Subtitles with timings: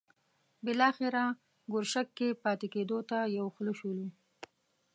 [0.65, 1.23] بالاخره
[1.73, 4.07] ګرشک کې پاتې کېدو ته یو خوله شولو.